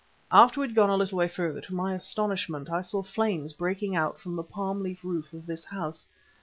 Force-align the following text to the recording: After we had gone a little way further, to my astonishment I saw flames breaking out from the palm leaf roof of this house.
After 0.31 0.59
we 0.61 0.65
had 0.67 0.75
gone 0.75 0.89
a 0.89 0.95
little 0.95 1.19
way 1.19 1.27
further, 1.27 1.61
to 1.61 1.75
my 1.75 1.93
astonishment 1.93 2.71
I 2.71 2.81
saw 2.81 3.03
flames 3.03 3.53
breaking 3.53 3.95
out 3.95 4.19
from 4.19 4.35
the 4.35 4.41
palm 4.41 4.81
leaf 4.81 5.03
roof 5.03 5.31
of 5.31 5.45
this 5.45 5.63
house. 5.63 6.07